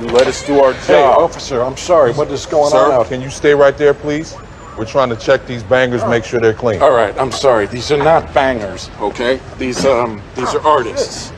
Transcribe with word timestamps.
You 0.00 0.06
let 0.08 0.28
us 0.28 0.44
do 0.46 0.60
our 0.60 0.72
Hey, 0.74 1.00
job. 1.02 1.18
officer, 1.18 1.60
I'm 1.60 1.76
sorry. 1.76 2.12
What 2.12 2.30
is 2.30 2.46
going 2.46 2.72
on 2.72 2.92
out 2.92 3.08
can 3.08 3.20
you 3.20 3.30
stay 3.30 3.52
right 3.54 3.76
there, 3.76 3.92
please? 3.94 4.36
We're 4.76 4.84
trying 4.84 5.08
to 5.08 5.16
check 5.16 5.44
these 5.44 5.64
bangers, 5.64 6.04
make 6.04 6.24
sure 6.24 6.38
they're 6.38 6.54
clean. 6.54 6.80
All 6.80 6.92
right, 6.92 7.12
I'm 7.18 7.32
sorry. 7.32 7.66
These 7.66 7.90
are 7.90 7.96
not 7.96 8.32
bangers, 8.32 8.90
okay? 9.00 9.40
These 9.58 9.84
um 9.84 10.22
these 10.36 10.54
are 10.54 10.64
artists. 10.64 11.32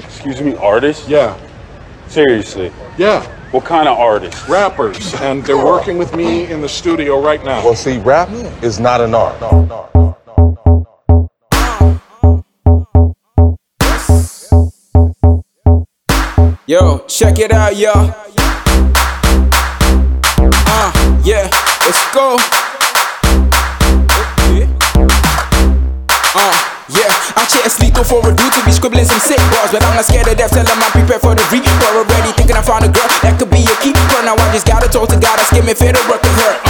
Excuse 0.00 0.40
me, 0.40 0.56
artists? 0.56 1.08
Yeah. 1.08 1.36
Seriously. 2.08 2.72
Yeah. 2.98 3.22
What 3.52 3.64
kind 3.64 3.88
of 3.88 3.96
artists? 3.96 4.48
Rappers. 4.48 5.14
And 5.20 5.44
they're 5.44 5.56
working 5.56 5.96
with 5.96 6.16
me 6.16 6.50
in 6.50 6.60
the 6.60 6.68
studio 6.68 7.22
right 7.22 7.44
now. 7.44 7.64
Well, 7.64 7.76
see, 7.76 7.98
rap 7.98 8.28
is 8.60 8.80
not 8.80 9.00
an 9.00 9.14
art. 9.14 9.38
Yo, 16.66 17.04
check 17.06 17.38
it 17.38 17.52
out, 17.52 17.76
yo. 17.76 17.92
Uh, 17.92 18.08
yeah, 21.20 21.44
let's 21.84 22.00
go. 22.08 22.40
Uh, 26.32 26.56
yeah, 26.88 27.12
I 27.36 27.44
chase 27.52 27.78
lethal 27.80 28.02
for 28.02 28.24
a 28.24 28.32
dude 28.32 28.48
to 28.48 28.64
be 28.64 28.72
scribbling 28.72 29.04
some 29.04 29.20
sick 29.20 29.36
bars, 29.52 29.76
but 29.76 29.84
I'm 29.84 29.92
not 29.94 30.06
scared 30.06 30.26
of 30.26 30.38
death. 30.38 30.56
Tell 30.56 30.64
I'm 30.64 30.80
prepared 30.88 31.20
for 31.20 31.34
the 31.36 31.44
reap. 31.52 31.68
Or 31.68 32.00
already 32.00 32.32
thinking 32.32 32.56
I 32.56 32.62
found 32.62 32.86
a 32.86 32.88
girl 32.88 33.12
that 33.20 33.36
could 33.38 33.50
be 33.50 33.60
a 33.68 33.76
keeper. 33.84 34.24
Now 34.24 34.32
I 34.32 34.48
just 34.56 34.64
gotta 34.66 34.88
talk 34.88 35.10
to 35.10 35.20
God. 35.20 35.36
I 35.38 35.44
skip 35.44 35.68
me 35.68 35.74
fit 35.74 35.92
to 35.92 36.00
work 36.08 36.22
with 36.22 36.32
her. 36.48 36.63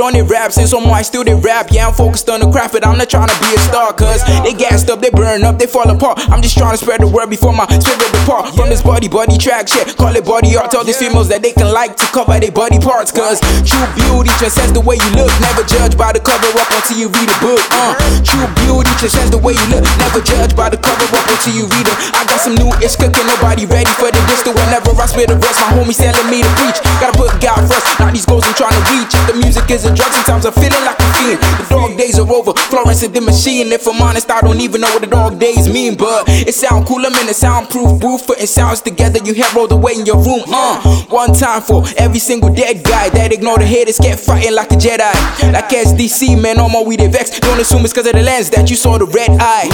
I 0.00 0.12
don't 0.12 0.32
rap 0.32 0.48
since 0.48 0.72
so 0.72 0.80
I 0.80 1.02
still 1.02 1.24
did 1.24 1.44
rap. 1.44 1.68
Yeah, 1.68 1.84
I'm 1.84 1.92
focused 1.92 2.24
on 2.32 2.40
the 2.40 2.48
craft, 2.48 2.72
but 2.72 2.88
I'm 2.88 2.96
not 2.96 3.12
trying 3.12 3.28
to 3.28 3.36
be 3.36 3.52
a 3.52 3.60
star. 3.68 3.92
Cause 3.92 4.24
they 4.40 4.56
gassed 4.56 4.88
up, 4.88 5.04
they 5.04 5.12
burn 5.12 5.44
up, 5.44 5.60
they 5.60 5.68
fall 5.68 5.84
apart. 5.92 6.24
I'm 6.32 6.40
just 6.40 6.56
trying 6.56 6.72
to 6.72 6.80
spread 6.80 7.04
the 7.04 7.06
word 7.06 7.28
before 7.28 7.52
my 7.52 7.68
spirit 7.68 8.08
depart. 8.08 8.56
From 8.56 8.72
this 8.72 8.80
body, 8.80 9.12
body 9.12 9.36
track 9.36 9.68
shit. 9.68 9.92
Call 10.00 10.16
it 10.16 10.24
body 10.24 10.56
art. 10.56 10.72
Tell 10.72 10.88
these 10.88 10.96
females 10.96 11.28
that 11.28 11.44
they 11.44 11.52
can 11.52 11.68
like 11.68 12.00
to 12.00 12.06
cover 12.16 12.32
their 12.40 12.48
body 12.48 12.80
parts. 12.80 13.12
Cause 13.12 13.44
true 13.68 13.84
beauty 13.92 14.32
transcends 14.40 14.72
the 14.72 14.80
way 14.80 14.96
you 14.96 15.10
look. 15.20 15.28
Never 15.36 15.68
judge 15.68 15.92
by 16.00 16.16
the 16.16 16.22
cover 16.24 16.48
up 16.56 16.70
until 16.72 16.96
you 16.96 17.12
read 17.12 17.28
a 17.28 17.36
book. 17.44 17.60
Uh, 17.68 17.92
true 18.24 18.48
beauty 18.64 18.88
transcends 18.96 19.36
the 19.36 19.40
way 19.44 19.52
you 19.52 19.66
look. 19.68 19.84
Never 20.00 20.24
judge 20.24 20.56
by 20.56 20.72
the 20.72 20.80
cover 20.80 21.04
up 21.12 21.28
until 21.28 21.52
you 21.52 21.68
read 21.76 21.84
it. 21.84 21.96
I 22.16 22.24
got 22.24 22.40
some 22.40 22.56
new 22.56 22.72
ish 22.80 22.96
cooking, 22.96 23.28
nobody 23.28 23.68
ready 23.68 23.92
for 24.00 24.08
the 24.08 24.22
distal. 24.32 24.56
Whenever 24.56 24.89
I 24.89 24.89
spit 25.10 25.30
a 25.30 25.34
verse, 25.34 25.58
my 25.58 25.74
homies 25.74 25.98
telling 25.98 26.30
me 26.30 26.42
to 26.42 26.52
preach. 26.62 26.78
Gotta 27.02 27.18
put 27.18 27.34
God 27.42 27.66
first, 27.66 27.98
not 27.98 28.14
these 28.14 28.24
goals 28.24 28.46
I'm 28.46 28.54
trying 28.54 28.78
to 28.78 28.84
reach. 28.94 29.10
If 29.10 29.24
the 29.26 29.36
music 29.42 29.66
is 29.70 29.84
a 29.84 29.90
drug, 29.90 30.12
sometimes 30.14 30.46
I'm 30.46 30.54
feeling 30.54 30.84
like 30.86 30.98
a 31.02 31.08
fiend. 31.18 31.38
The 31.58 31.66
dog 31.68 31.98
days 31.98 32.16
are 32.18 32.30
over, 32.30 32.54
Florence 32.70 33.02
and 33.02 33.12
the 33.12 33.20
machine. 33.20 33.72
If 33.74 33.86
I'm 33.86 34.00
honest, 34.00 34.30
I 34.30 34.40
don't 34.40 34.60
even 34.60 34.80
know 34.80 34.90
what 34.94 35.02
the 35.02 35.10
dog 35.10 35.38
days 35.38 35.66
mean. 35.68 35.96
But 35.96 36.24
it 36.28 36.54
sound 36.54 36.86
cool, 36.86 37.02
I'm 37.04 37.14
in 37.18 37.28
a 37.28 37.34
soundproof 37.34 38.00
booth, 38.00 38.26
putting 38.26 38.46
sounds 38.46 38.80
together. 38.80 39.18
You 39.24 39.34
hear 39.34 39.50
roll 39.54 39.66
the 39.66 39.76
way 39.76 39.92
in 39.98 40.06
your 40.06 40.22
room. 40.22 40.46
Uh, 40.46 40.78
one 41.10 41.34
time 41.34 41.62
for 41.62 41.82
every 41.98 42.20
single 42.20 42.54
dead 42.54 42.84
guy 42.84 43.10
that 43.10 43.32
ignore 43.32 43.58
the 43.58 43.66
haters, 43.66 43.98
kept 43.98 44.20
fighting 44.20 44.54
like 44.54 44.70
a 44.70 44.78
Jedi. 44.78 45.10
Like 45.52 45.68
SDC, 45.68 46.40
man, 46.40 46.58
on 46.60 46.70
my 46.72 46.82
weed 46.82 47.00
they 47.00 47.08
vex. 47.08 47.38
Don't 47.40 47.58
assume 47.58 47.82
it's 47.84 47.92
cause 47.92 48.06
of 48.06 48.12
the 48.14 48.22
lens 48.22 48.50
that 48.50 48.70
you 48.70 48.76
saw 48.76 48.98
the 48.98 49.06
red 49.06 49.30
eye. 49.40 49.66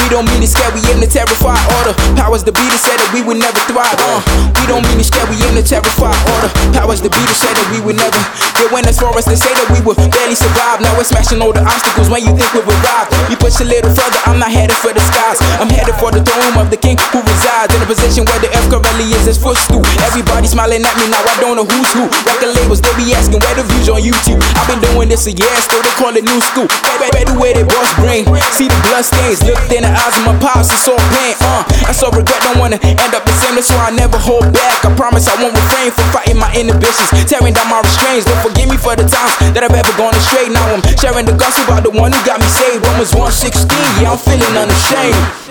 We 0.00 0.08
don't 0.08 0.24
mean 0.26 0.40
to 0.40 0.48
scare, 0.48 0.70
we 0.72 0.80
aim 0.88 1.00
to 1.04 1.06
terrify. 1.06 1.54
Order 1.82 1.94
powers 2.16 2.42
the 2.42 2.52
beat 2.52 2.72
said 2.80 2.96
that 2.96 3.10
we 3.12 3.20
would 3.22 3.36
never 3.36 3.60
thrive. 3.68 3.94
Uh, 4.00 4.20
we 4.58 4.64
don't 4.70 4.86
mean 4.86 5.02
to 5.02 5.04
scare, 5.04 5.26
we 5.26 5.34
aim 5.42 5.58
to 5.58 5.66
terrify. 5.66 6.14
Order 6.14 6.50
powers 6.70 7.02
the 7.02 7.10
beat 7.10 7.30
said 7.34 7.50
that 7.58 7.68
we 7.74 7.82
would 7.82 7.98
never. 7.98 8.22
They 8.54 8.70
went 8.70 8.86
as 8.86 9.02
far 9.02 9.10
as 9.18 9.26
to 9.26 9.34
say 9.34 9.50
that 9.50 9.66
we 9.74 9.82
would 9.82 9.98
barely 9.98 10.38
survive. 10.38 10.78
Now 10.78 10.94
we're 10.94 11.10
smashing 11.10 11.42
all 11.42 11.50
the 11.50 11.66
obstacles 11.66 12.06
when 12.06 12.22
you 12.22 12.30
think 12.38 12.46
we 12.54 12.62
would 12.62 12.78
arrive. 12.86 13.10
We 13.26 13.34
push 13.34 13.58
a 13.58 13.66
little 13.66 13.90
further, 13.90 14.22
I'm 14.30 14.38
not 14.38 14.54
headed 14.54 14.78
for 14.78 14.94
the 14.94 15.02
skies. 15.02 15.42
I'm 15.58 15.66
headed 15.66 15.98
for 15.98 16.14
the 16.14 16.22
throne 16.22 16.54
of 16.54 16.70
the 16.70 16.78
king 16.78 16.94
who 17.10 17.18
resides 17.18 17.74
in 17.74 17.82
a 17.82 17.88
position 17.90 18.22
where 18.30 18.38
the 18.38 18.50
F 18.54 18.70
currently 18.70 19.10
is 19.10 19.26
his 19.26 19.38
footstool. 19.42 19.82
Everybody 20.06 20.46
smiling 20.46 20.86
at 20.86 20.94
me 20.94 21.10
now, 21.10 21.18
I 21.18 21.34
don't 21.42 21.58
know 21.58 21.66
who's 21.66 21.90
who. 21.90 22.06
Record 22.30 22.54
labels, 22.54 22.78
they 22.78 22.94
be 22.94 23.10
asking 23.10 23.42
where 23.42 23.58
the 23.58 23.66
views 23.74 23.90
on 23.90 23.98
YouTube. 23.98 24.38
I've 24.54 24.70
been 24.70 24.78
doing 24.86 25.10
this 25.10 25.26
a 25.26 25.34
year, 25.34 25.50
still 25.66 25.82
they 25.82 25.94
call 25.98 26.14
it 26.14 26.22
new 26.22 26.38
school. 26.38 26.70
Better, 27.02 27.34
way 27.42 27.58
they 27.58 27.66
boss 27.66 27.90
brain. 27.98 28.22
See 28.54 28.70
the 28.70 28.78
blood 28.86 29.02
stains, 29.02 29.42
looked 29.42 29.72
in 29.74 29.82
the 29.82 29.90
eyes 29.90 30.14
of 30.14 30.30
my 30.30 30.36
pops, 30.38 30.70
it's 30.70 30.86
all 30.86 31.00
pain. 31.18 31.34
Uh, 31.40 31.64
I 31.88 31.92
saw 31.92 32.08
regret, 32.10 32.40
don't 32.42 32.58
wanna 32.58 32.78
end 32.82 33.12
up 33.12 33.24
the 33.24 33.34
same, 33.40 33.54
that's 33.56 33.70
why 33.70 33.88
I 33.88 33.92
never 33.92 34.18
hold 34.18 34.52
back. 34.52 34.84
I 34.84 34.94
promise 34.94 35.28
I 35.28 35.36
won't 35.42 35.54
refrain 35.54 35.90
from 35.90 36.06
fighting 36.12 36.38
my 36.38 36.52
inhibitions, 36.54 37.10
tearing 37.26 37.54
down 37.54 37.68
my 37.68 37.80
restraints. 37.80 38.24
Don't 38.24 38.40
forgive 38.40 38.68
me 38.68 38.76
for 38.76 38.94
the 38.96 39.04
times 39.04 39.34
that 39.52 39.64
I've 39.64 39.74
ever 39.74 39.92
gone 39.96 40.14
astray. 40.14 40.48
Now 40.48 40.64
I'm 40.70 40.82
sharing 40.96 41.26
the 41.26 41.36
gospel 41.36 41.64
about 41.66 41.82
the 41.82 41.90
one 41.90 42.12
who 42.12 42.20
got 42.24 42.40
me 42.40 42.46
saved. 42.46 42.86
Romans 42.86 43.12
116, 43.14 43.66
yeah, 44.00 44.12
I'm 44.12 44.20
feeling 44.20 44.54
unashamed. 44.54 45.49